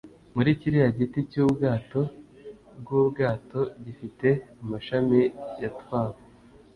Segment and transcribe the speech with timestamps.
[0.35, 2.01] muri kiriya giti cyubwato
[2.79, 4.27] bwubwato gifite
[4.63, 5.21] amashami
[5.61, 6.19] yatwawe